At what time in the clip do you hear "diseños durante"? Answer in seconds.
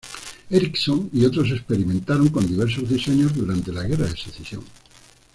2.89-3.71